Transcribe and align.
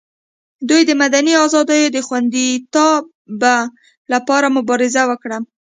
دوی 0.69 0.81
د 0.85 0.91
مدني 1.01 1.33
ازادیو 1.45 1.93
د 1.95 1.97
خوندیتابه 2.07 3.55
لپاره 4.13 4.47
مبارزه 4.57 5.03
وکړي. 5.09 5.37